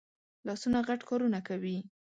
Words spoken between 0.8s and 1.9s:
غټ کارونه کوي